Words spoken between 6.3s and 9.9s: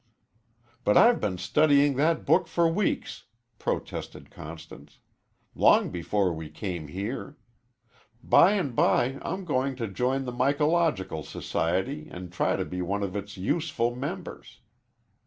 we came here. By and by I'm going to